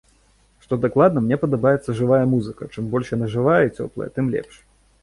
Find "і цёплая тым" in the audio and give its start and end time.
3.69-4.35